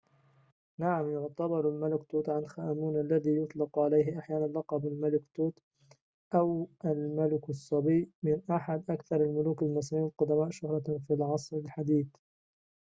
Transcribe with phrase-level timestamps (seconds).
[0.79, 5.59] نعم يُعتبر الملك توت عنخ آمون الذي يُطلق عليه أحياناً لقب الملك توت
[6.35, 12.07] أو الملك الصبي من أحد أكثر الملوك المصريين القدماء شهرة في العصر الحديث